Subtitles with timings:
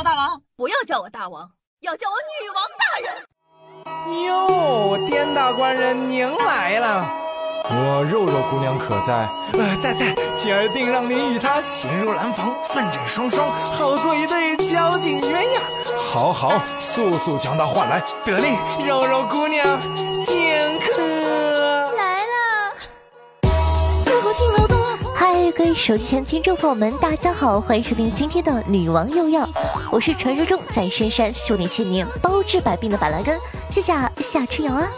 [0.00, 1.48] 大王，不要叫我大王，
[1.80, 3.14] 要叫我女王大人。
[4.26, 7.08] 哟，颠大官人您来了，
[7.68, 9.28] 我肉肉姑娘可在？
[9.52, 15.60] 呃，在在，今儿定让您与她形入兰房，奋战双双，好做一对交颈鸳鸯。
[15.96, 16.50] 好好，
[16.80, 19.78] 速速将她唤来，得令，肉肉姑娘
[25.54, 29.46] 各位手机前听众朋友们，大家好，欢迎收听今天的女王又要，
[29.90, 34.88] 我是传说中在深山修炼千年、包治百病的板蓝根，谢谢夏春瑶啊。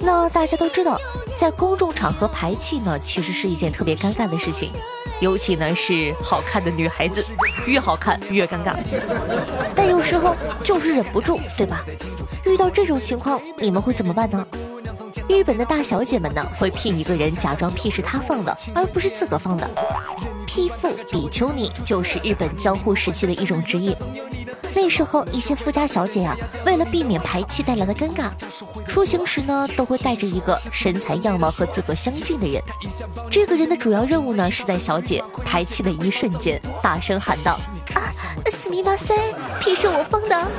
[0.00, 1.00] 那大家都知道，
[1.36, 4.72] 在公众场合排气呢，其实是一件特别尴尬的事情，
[5.20, 7.24] 尤其呢是好看的女孩子，
[7.66, 8.74] 越好看越尴尬。
[9.76, 10.34] 但有时候
[10.64, 11.84] 就是忍不住，对吧？
[12.46, 14.44] 遇到这种情况，你们会怎么办呢？
[15.28, 19.68] 日本的大小姐们呢，会聘一个人假装屁是他放的，而不是自个放的。
[20.46, 23.96] 屁妇比丘尼就是日本江户时期的一种职业。
[24.74, 28.30] 那时候，一些富家小姐啊，为了避免排气带来的尴尬，
[28.86, 32.62] 出行时呢，都会带着一个身材样貌和自个相近的人。
[33.30, 37.58] 这个人的主要任务呢，是在小姐排气的一瞬间，大声喊道
[37.96, 38.12] ：“啊，
[38.50, 39.14] 斯密马塞，
[39.60, 40.50] 屁是我放的，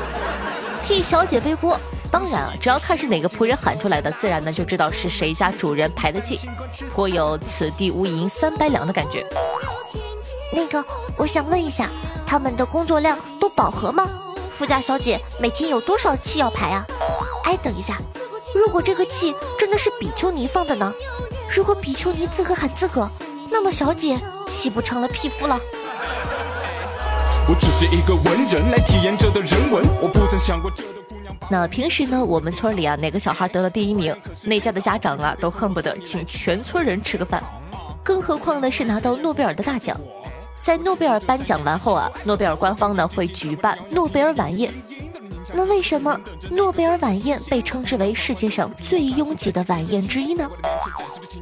[0.83, 1.79] 替小姐背锅。”
[2.11, 6.39] 当然啊，只要看是哪个仆人喊出来的，自然呢就知道是谁家主人排的气，
[6.93, 9.25] 颇有此地无银三百两的感觉。
[10.51, 10.83] 那个，
[11.17, 11.89] 我想问一下，
[12.25, 14.09] 他们的工作量都饱和吗？
[14.49, 16.85] 富家小姐每天有多少气要排啊？
[17.43, 17.97] 哎，等一下，
[18.55, 20.93] 如果这个气真的是比丘尼放的呢？
[21.53, 23.07] 如果比丘尼自个喊自个，
[23.49, 25.59] 那么小姐岂不成了匹夫了？
[27.47, 29.81] 我只是一个文人来体验这的人文。
[31.49, 37.41] 那平时呢，我们村里啊，哪个小孩得了第一名，那家的家长啊，都恨不得请全村人吃个饭。
[38.03, 39.97] 更何况呢，是拿到诺贝尔的大奖。
[40.61, 44.69] 在诺贝尔颁奖完后啊，诺贝尔官方呢会举办诺贝尔晚宴。
[45.53, 46.19] 那为什么
[46.51, 50.49] 诺贝尔晚宴被称之为世界上最拥挤的晚宴之一呢？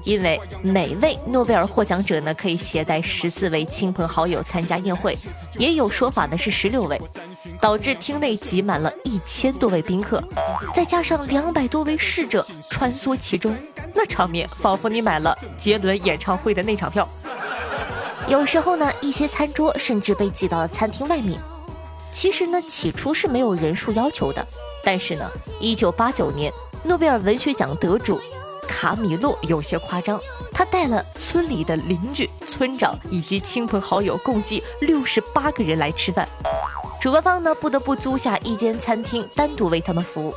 [0.03, 5.17] 因为每位诺贝尔获奖者呢，可以携带十四位亲朋好友参加宴会，
[5.57, 7.01] 也有说法呢是十六位。
[7.61, 10.21] 导致厅内挤满了一千多位宾客，
[10.73, 13.55] 再加上两百多位侍者穿梭其中，
[13.93, 17.07] 那场面仿佛你买了杰伦演唱会的那场票。
[18.27, 21.39] 有时候呢，一些餐桌甚至被挤到了餐厅外面。
[22.15, 24.41] 其实呢，起初是没有人数要求的，
[24.81, 26.49] 但是呢，一九八九年
[26.81, 28.21] 诺贝尔文学奖得主
[28.65, 30.17] 卡米洛有些夸张，
[30.49, 36.25] 他带了村里的邻居、村长以及亲朋好友，共计六十八个人来吃饭。
[37.01, 40.33] 主办方呢不得不租下一间餐厅，单独为他们服务。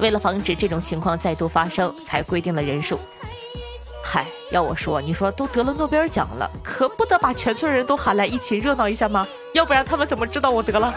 [0.00, 2.98] 为了防止这种情况再度发生，才规定了人数。
[4.10, 9.28] 嗨，要我说，你说都得了诺贝尔奖了，可不得把全村人都喊来一起热闹一下吗？
[9.52, 10.94] 要不然他们怎么知道我得了？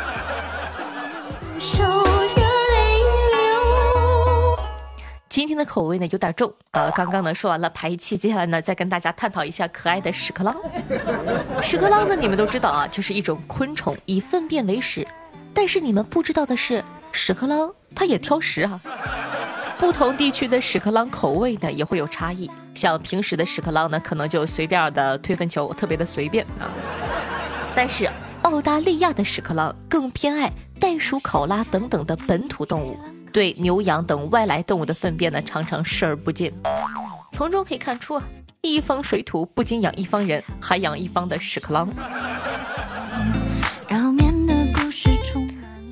[5.27, 6.89] 今天的口味呢有点重呃！
[6.91, 10.55] 刚刚呢说完了排气，接下来呢再跟大家探讨一下可爱的屎壳郎。
[11.61, 15.05] 屎壳郎呢你们都知道啊，就是一种昆虫，以粪便为食。
[15.53, 18.79] 但是你们不知道的是，屎壳郎它也挑食啊。
[19.77, 22.49] 不同地区的屎壳郎口味呢也会有差异。
[22.73, 26.69] 像平时的屎壳郎呢，可能就随便的推粪球，特别的随便啊。
[27.75, 28.09] 但是
[28.43, 32.97] 澳大利亚的屎壳郎更偏爱袋鼠、考拉等等的本土动物。
[33.31, 36.51] 对牛羊等外来动物的粪便呢，常常视而不见。
[37.31, 38.23] 从中可以看出啊，
[38.61, 41.89] 一方水土不仅养一方人，还养一方的屎壳郎。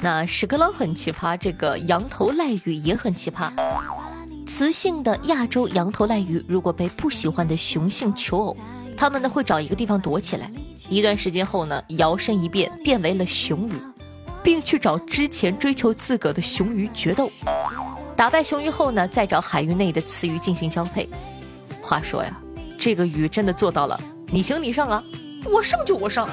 [0.01, 3.51] 那屎壳郎很奇葩，这个羊头赖雨也很奇葩。
[4.49, 8.57] 雌性的亚洲羊头赖鱼，如果被不喜欢的雄性求偶，
[8.97, 10.51] 它们呢会找一个地方躲起来，
[10.89, 13.73] 一段时间后呢，摇身一变，变为了雄鱼。
[14.41, 17.29] 并去找之前追求自个的雄鱼决斗，
[18.15, 21.07] 打败雄鱼后呢，再找海域内的雌鱼进行交配。
[21.79, 22.35] 话说呀，
[22.79, 23.99] 这个鱼真的做到了，
[24.31, 25.03] 你行你上啊，
[25.45, 26.27] 我上就我上。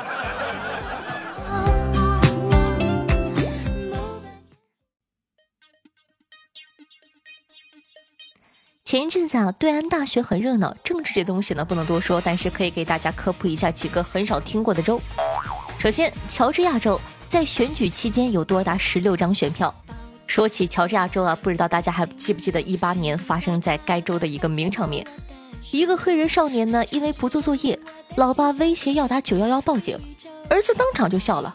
[8.97, 14.99] 前一阵子啊，对岸大学很热闹，政治这东西呢不能多说，但是可以给大家科普一下几个很少听过的州。
[15.79, 16.99] 首先，乔治亚州。
[17.29, 19.75] 在选举期间有多达十六张选票。
[20.27, 25.07] 说起乔治亚州啊，不知道大家还记不记得一八年发生在该州的一个名场面？
[25.73, 27.79] 一个黑人少年呢，因为不做作业，
[28.15, 30.01] 老爸威胁要打九幺幺报警，
[30.49, 31.55] 儿子当场就笑了：“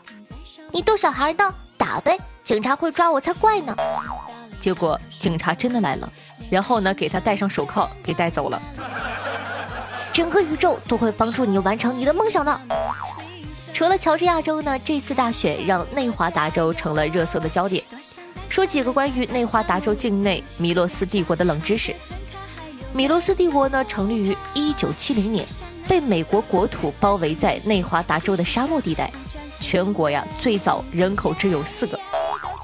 [0.71, 1.55] 你逗小孩呢？
[1.75, 3.75] 打呗，警察会抓我才怪呢。”
[4.59, 6.07] 结果警察真的来了，
[6.51, 8.61] 然后呢，给他戴上手铐，给带走了。
[10.11, 12.61] 整个宇宙都会帮助你完成你的梦想的。
[13.73, 17.81] 除了乔治亚州呢，这次大选让内华达州成了热搜的焦点。
[18.49, 21.95] 说几个关于内华达州境内米洛斯帝国的冷知识。
[22.93, 25.47] 米洛斯帝国呢，成立于1970年，
[25.87, 29.09] 被美国国土包围在内华达州的沙漠地带。
[29.61, 31.97] 全国呀，最早人口只有四个。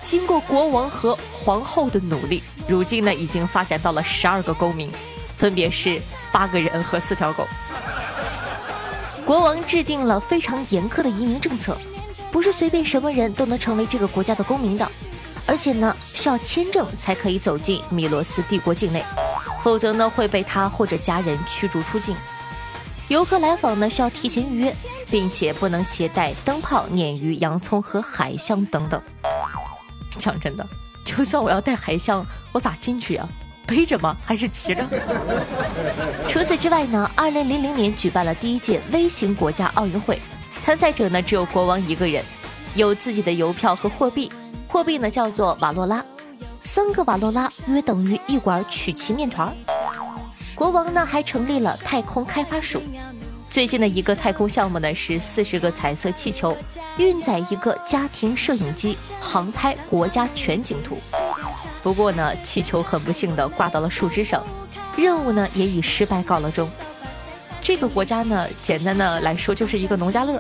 [0.07, 4.89] 经过国王和皇后的努力，如今呢，已经发展到了十二个公民，
[5.36, 6.01] 分别是
[6.31, 7.45] 八个人和四条狗。
[9.25, 11.77] 国王制定了非常严苛的移民政策，
[12.31, 14.89] 不是随便什么人都能成为这个国家的公民的。
[15.45, 19.03] 而且呢，需要签证才可以走进米罗斯帝国境内，
[19.60, 22.15] 否则呢会被他或者家人驱逐出境。
[23.10, 24.74] 游客来访呢需要提前预约，
[25.12, 29.01] 并且不能携带灯泡、鲶鱼、洋葱和海象等等。
[30.18, 30.68] 讲真的，
[31.04, 33.28] 就算我要带海象，我咋进去呀？
[33.66, 34.16] 背着吗？
[34.24, 34.86] 还是骑着？
[36.28, 40.19] 除此之外呢，二零零零年举办了第一届微型国家奥运会，
[40.62, 42.24] 参赛者呢只有国王一个人，
[42.75, 44.31] 有自己的邮票和货币。
[44.69, 46.04] 货币呢叫做瓦洛拉，
[46.63, 49.54] 三个瓦洛拉约等于一管曲奇面团。
[50.56, 52.81] 国王呢还成立了太空开发署，
[53.57, 56.56] 最近的一个太空项目呢是四十个彩色气球，
[56.98, 60.95] 运载一个家庭摄影机航拍国家全景图。
[61.81, 64.45] 不过呢，气球很不幸的挂到了树枝上，
[64.95, 66.69] 任务呢也以失败告了终。
[67.59, 70.39] 这个国家呢，简单的来说就是一个农家乐。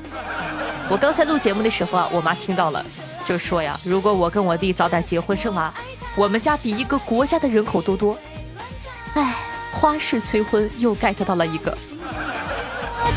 [0.87, 2.85] 我刚才录节目的时候啊，我妈听到了。
[3.25, 5.73] 就说呀，如果我跟我弟早点结婚生娃，
[6.15, 8.15] 我们家比一个国家的人口都多。
[9.15, 9.33] 哎，
[9.71, 11.75] 花式催婚又 get 到了一个。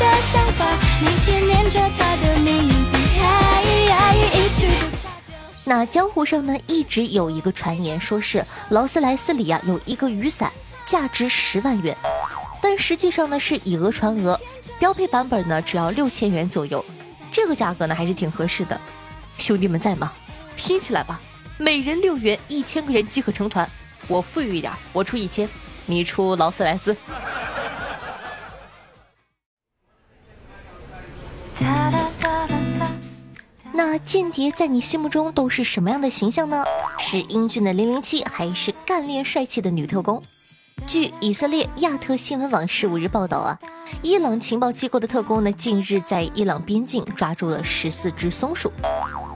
[0.01, 0.65] 的想法，
[0.99, 2.97] 每天念着他的名字
[5.63, 10.51] 那江湖上呢，一直有一个传言，说是劳斯莱斯里啊有一个雨伞，
[10.85, 11.95] 价值十万元，
[12.61, 14.37] 但实际上呢是以讹传讹，
[14.79, 16.83] 标配版本呢只要六千元左右，
[17.31, 18.81] 这个价格呢还是挺合适的。
[19.37, 20.11] 兄弟们在吗？
[20.55, 21.21] 拼起来吧！
[21.57, 23.69] 每人六元，一千个人即可成团。
[24.07, 25.47] 我富裕一点，我出一千，
[25.85, 26.97] 你出劳斯莱斯。
[33.73, 36.63] 那间谍在你心目中都是什么样的形象呢？
[36.97, 40.21] 是英俊的零零七，还是干练帅气的女特工？
[40.87, 43.59] 据以色列亚特新闻网十五日报道啊，
[44.01, 48.71] 伊朗情报机构的特工呢，近日在伊朗边境抓住了十四只松鼠。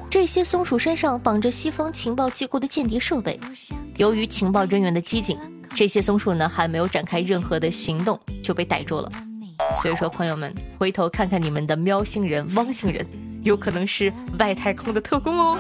[0.10, 3.39] 这些松鼠身上绑着西方情报机构的间谍设备。
[3.98, 5.38] 由于情报人员的机警，
[5.75, 9.12] 这些松鼠呢还没有展开任何的行动就被逮住了。
[9.73, 13.06] 所以说，朋友们回头看看你们的喵星人、汪星人，
[13.44, 15.57] 有可能是外太空的特工哦。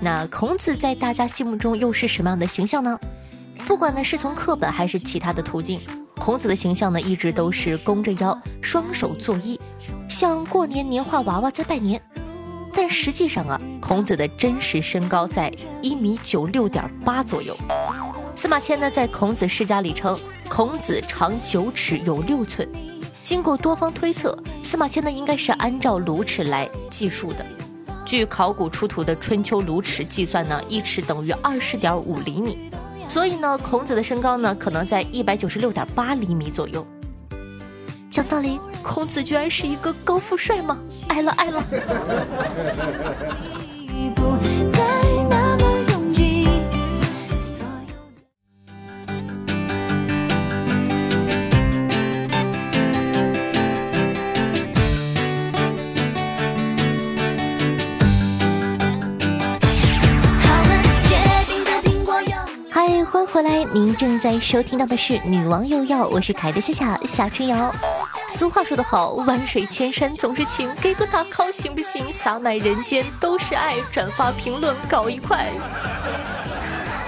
[0.00, 2.98] 那孔子在大家心目中又是什么样的形象呢？
[3.66, 5.80] 不管呢是从课本还是其他的途径。
[6.16, 9.58] 孔子的形象呢，一直都是弓着腰，双手作揖，
[10.08, 12.00] 像过年年画娃娃在拜年。
[12.72, 17.56] 但实际上啊，孔子的真实身高在一米九六点八左右。
[18.44, 20.14] 司马迁呢，在《孔子世家》里称，
[20.50, 22.68] 孔子长九尺有六寸。
[23.22, 27.46] 经过多方推测，司马迁呢，应该是按照卢尺来计数的。
[28.04, 32.70] 据考古出土的春秋卢尺计算呢，一尺等于二十点五厘米。
[33.08, 36.86] 所以呢，孔子的身高呢，可能在一百九十六点八厘米左右。
[38.10, 40.78] 讲道理，孔子居然是一个高富帅吗？
[41.08, 41.64] 爱了爱了。
[63.34, 67.74] 回来，您正在收听到的是《女王又要》，我是凯的夏夏夏春瑶。
[68.28, 72.12] 俗话说得好，万水千山总是情，给个大 call 行不行？
[72.12, 75.48] 洒满人间都是爱，转发评论搞一块。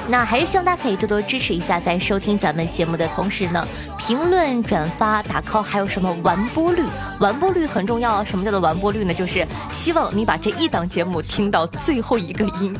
[0.08, 3.64] 那还是希望大家可以多多支持一下，在收听咱们节目的同时呢，
[3.96, 6.82] 评论、转发、打 call，还有什么完播率？
[7.20, 8.24] 完播率很重要。
[8.24, 9.14] 什么叫做完播率呢？
[9.14, 12.76] 就是希望你把这一档节目听到最后一个音。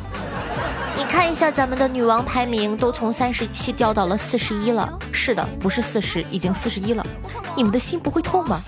[0.96, 4.98] 你看一下咱们的女王排名，都从三十七掉到了四十一了。
[5.12, 7.06] 是的，不是四十，已经四十一了。
[7.54, 8.60] 你们的心不会痛吗？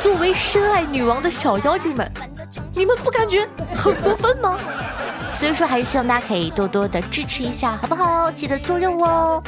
[0.00, 2.10] 作为深爱女王的小妖精们，
[2.74, 4.58] 你们不感觉很过分吗？
[5.32, 8.28] 所以说，还是希望大家可以多多的支持一下，好不好？
[8.30, 9.42] 记得做任务哦。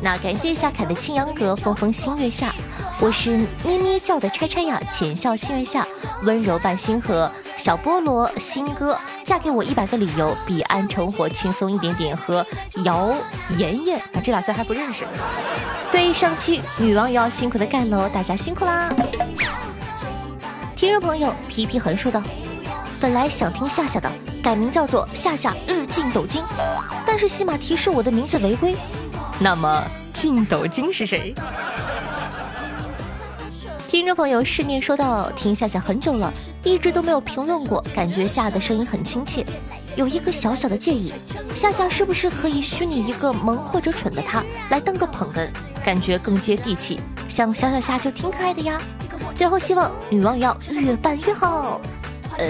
[0.00, 2.54] 那感谢一下凯的青阳阁，风风星月下，
[3.02, 3.30] 我是
[3.64, 5.86] 咩咩叫的拆拆呀，浅笑星月下，
[6.24, 7.30] 温柔伴星河。
[7.56, 12.44] 小菠萝新歌，嫁给我一百个理由，彼岸成活轻松一点点和
[12.84, 13.14] 姚
[13.56, 15.06] 妍妍啊，这俩字还不认识。
[15.90, 18.92] 对上期女王也要辛苦的干喽，大家辛苦啦。
[20.76, 22.22] 听众朋友皮皮横说道
[23.00, 26.42] ：“本来想听夏夏的，改名叫做夏夏日进斗金，
[27.06, 28.76] 但是喜马提示我的名字违规。
[29.38, 31.34] 那么进斗金是谁？”
[33.90, 36.32] 听众朋友试念说到：“听夏夏很久了，
[36.62, 39.44] 一直都没有评论过，感觉夏的声音很亲切。
[39.96, 41.12] 有一个小小的建议，
[41.56, 45.48] 夏夏是不是可以虚拟一个萌或者蠢的他来当个捧哏，
[45.84, 48.80] 感觉更接地气，像小小夏就挺可爱的呀。”
[49.34, 51.80] 最后希望女王要越办越好。
[52.38, 52.46] 呃，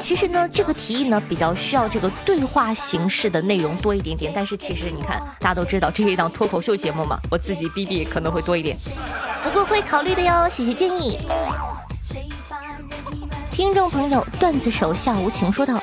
[0.00, 4.32] 其实呢，这个提议呢比较需要这个对话形式的内容多一点点。
[4.34, 8.76] 但是其实你看，大家都知道这是一档脱口秀节目嘛，我自己逼逼可能会多一点。
[9.42, 11.18] 不过会考虑的哟，谢谢建议。
[13.50, 15.82] 听众朋友，段子手夏无情说道：“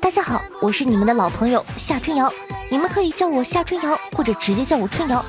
[0.00, 2.32] 大家好，我是你们的老朋友夏春瑶，
[2.70, 5.22] 你们可以叫我夏春瑶，或者直接叫我春瑶。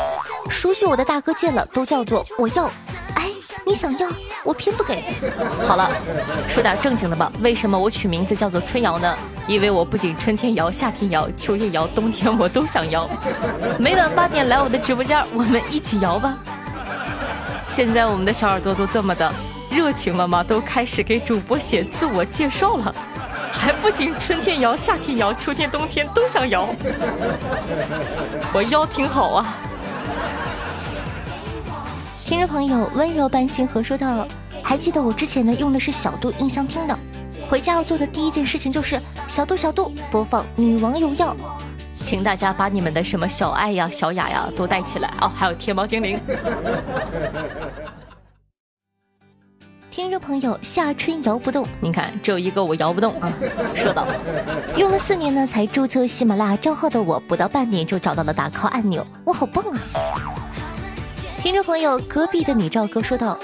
[0.49, 2.71] 熟悉我的大哥见了都叫做我要。”
[3.15, 3.29] 哎
[3.65, 4.09] 你想要，
[4.43, 5.03] 我偏不给。
[5.63, 5.89] 好了，
[6.48, 7.31] 说点正经的吧。
[7.41, 9.15] 为什么我取名字叫做春瑶呢？
[9.48, 13.10] 因为我不仅春天摇、夏天摇、秋天摇、冬天我都想摇。
[13.77, 16.38] 每晚八点来我的直播间，我们一起摇吧。
[17.67, 19.31] 现在我们的小耳朵都这么的
[19.69, 20.43] 热情了吗？
[20.43, 22.96] 都开始给主播写自我介绍了，
[23.51, 26.69] 还不仅春天摇、夏天摇、秋天冬天都想摇。
[28.53, 29.55] 我腰挺好啊。
[32.29, 34.27] 听众朋友温柔般星河说道
[34.62, 36.95] ：“还记得我之前呢用的是小度音箱听的，
[37.50, 41.36] 回家要做的第一件事情就是小度小度播放女王有药，
[41.95, 46.19] 请大家把你们的什么小爱呀、小雅呀都带起来哦，还有天猫精灵。
[49.89, 53.33] ”听众朋友夏春摇不动，你看只有一个我摇不动啊。
[53.74, 54.05] 说道
[54.77, 59.79] ：“用了四年呢才注册喜马拉雅账号的我，不到半年就找到了打 call 按钮，我好棒啊！
[61.41, 63.39] 听众朋友，隔壁的你赵哥说道：“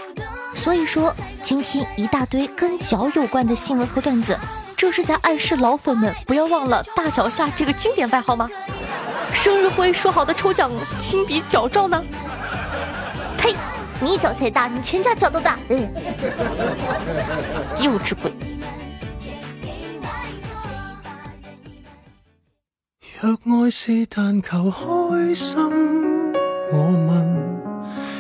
[0.54, 4.38] 所以说今天一大堆跟脚有关的新闻和段子，
[4.76, 8.50] 这是在暗示老粉们不要忘了大脚下这个经典外号吗？
[9.34, 12.04] 生日会说好的抽奖亲笔脚照呢？
[13.38, 13.56] 呸！
[14.02, 15.58] 你脚才大，你全家脚都大。
[15.70, 15.90] 嗯，
[17.82, 18.30] 幼稚鬼。
[23.22, 25.56] 若爱是但求开心，
[26.74, 27.55] 我问。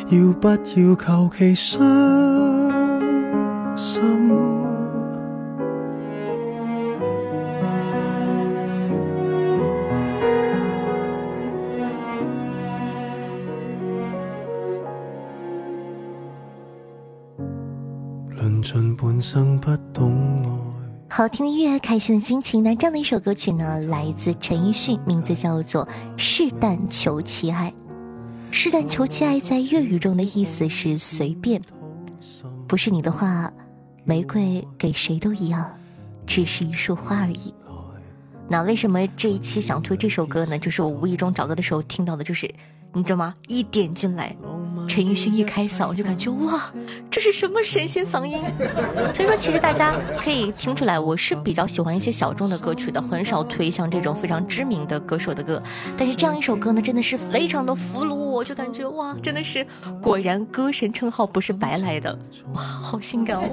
[0.07, 0.95] 要不要求
[1.35, 1.81] 其伤
[3.75, 4.01] 心？
[18.29, 20.51] 论尽半生不懂爱。
[21.09, 22.61] 好听的音乐，开心的心情。
[22.61, 25.83] 那这样的一首歌曲呢，来自陈奕迅，名字叫做
[26.15, 27.73] 《试但求其爱》。
[28.55, 31.61] 试但求其爱，在粤语中的意思是随便，
[32.65, 33.51] 不是你的话，
[34.05, 35.69] 玫瑰给谁都一样，
[36.25, 37.53] 只是一束花而已。
[38.47, 40.57] 那为什么这一期想推这首歌呢？
[40.57, 42.49] 就是我无意中找歌的时候听到的，就是
[42.93, 43.35] 你知道吗？
[43.47, 44.33] 一点进来。
[44.95, 46.71] 陈奕迅一开嗓，我就感觉哇，
[47.11, 48.39] 这是什么神仙嗓音？
[49.13, 55.61] 所以说，其实大家可以听出来，我是比较喜欢一些小众的歌曲的，很少推像这种非常知名的歌手的歌。
[55.97, 59.67] 但是这样一首歌呢，真的是非常的俘虏我，就感觉哇，真的是
[60.01, 62.17] 果然歌神称号不是白来的，
[62.53, 63.43] 哇，好性感哦！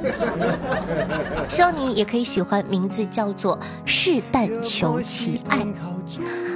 [1.48, 5.58] 希望你也可以喜欢，名字叫做《试但求其爱》。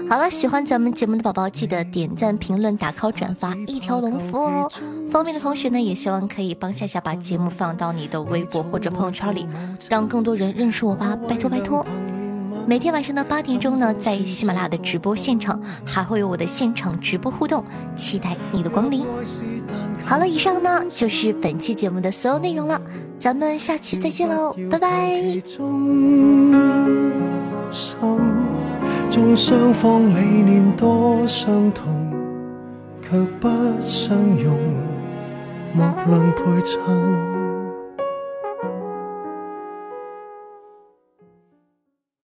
[0.09, 4.71] 好了，喜欢咱们节目的宝宝，记得点赞、评论、打 call、转发一条龙服务哦。
[5.11, 9.49] 方便的同学呢，也希望可以帮夏夏把节目放到你的微博或者朋友圈里，
[9.89, 11.85] 让更多人认识我吧，拜托拜托。
[12.69, 19.07] 每天晚上的八点钟呢，在喜马拉雅的直播现场还会有我的现场直播互动，期待你的光临。
[20.05, 22.81] 好了，以上呢就是本期节目的所有内容了，
[23.19, 25.23] 咱们下期再见喽，拜拜。
[29.17, 32.13] 纵双方理念多相同，
[33.01, 33.49] 却不
[33.81, 34.59] 相容，
[35.73, 37.36] 莫论配衬。